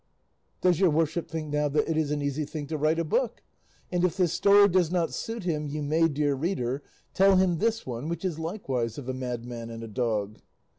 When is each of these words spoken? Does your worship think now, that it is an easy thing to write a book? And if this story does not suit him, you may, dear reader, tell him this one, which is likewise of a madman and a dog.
Does 0.61 0.79
your 0.79 0.89
worship 0.89 1.29
think 1.29 1.53
now, 1.53 1.69
that 1.69 1.87
it 1.87 1.95
is 1.95 2.09
an 2.09 2.23
easy 2.23 2.43
thing 2.43 2.65
to 2.65 2.77
write 2.79 2.97
a 2.97 3.03
book? 3.03 3.43
And 3.91 4.03
if 4.03 4.17
this 4.17 4.33
story 4.33 4.67
does 4.67 4.89
not 4.89 5.13
suit 5.13 5.43
him, 5.43 5.67
you 5.67 5.83
may, 5.83 6.07
dear 6.07 6.33
reader, 6.33 6.81
tell 7.13 7.35
him 7.35 7.59
this 7.59 7.85
one, 7.85 8.09
which 8.09 8.25
is 8.25 8.39
likewise 8.39 8.97
of 8.97 9.07
a 9.07 9.13
madman 9.13 9.69
and 9.69 9.83
a 9.83 9.87
dog. 9.87 10.39